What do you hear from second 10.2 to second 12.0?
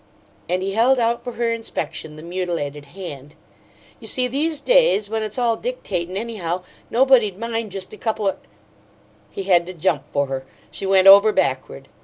her she went over backward.